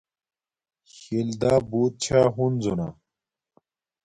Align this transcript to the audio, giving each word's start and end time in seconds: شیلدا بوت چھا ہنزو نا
شیلدا 0.95 1.53
بوت 1.69 1.93
چھا 2.03 2.19
ہنزو 2.35 2.73
نا 2.79 2.87